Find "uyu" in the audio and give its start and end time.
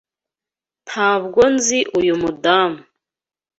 1.99-2.13